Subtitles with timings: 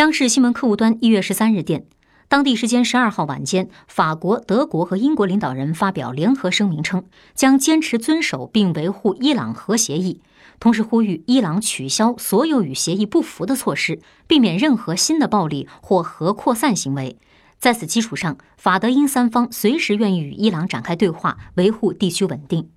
[0.00, 1.84] 央视新闻客户端一月十三日电
[2.26, 10.22] 当地时间十二号晚间法国德国和英国领导人发表联合声明称将坚持遵守并维护伊朗核协议
[10.58, 17.18] 同时呼吁伊朗取消所有与协议不符的措施避免任何新的暴力或核扩散行为。
[17.58, 22.70] 在此基础上法德英三方随时愿意与伊朗展开对话维护地区稳定。